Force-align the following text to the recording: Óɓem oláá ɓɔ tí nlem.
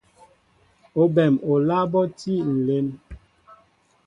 Óɓem 1.01 1.33
oláá 1.51 1.83
ɓɔ 1.91 2.01
tí 2.19 2.33
nlem. 2.53 2.87